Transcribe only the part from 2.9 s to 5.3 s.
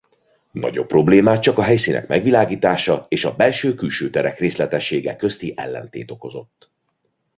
és a belső-külső terek részletessége